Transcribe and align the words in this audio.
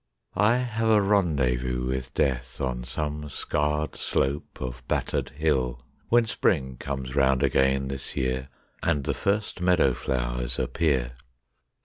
I 0.35 0.55
have 0.55 0.89
a 0.89 0.99
rendezvous 0.99 1.85
with 1.89 2.11
Death 2.15 2.59
On 2.59 2.83
some 2.83 3.29
scarred 3.29 3.95
slope 3.95 4.59
of 4.59 4.81
battered 4.87 5.29
hill, 5.29 5.85
When 6.09 6.25
Spring 6.25 6.77
comes 6.77 7.15
round 7.15 7.43
again 7.43 7.87
this 7.89 8.15
year 8.15 8.47
And 8.81 9.03
the 9.03 9.13
first 9.13 9.61
meadow 9.61 9.93
flowers 9.93 10.57
appear. 10.57 11.11